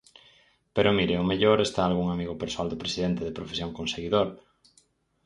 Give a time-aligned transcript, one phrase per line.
[0.75, 4.27] Pero mire, ao mellor, está algún amigo persoal do presidente de profesión conseguidor.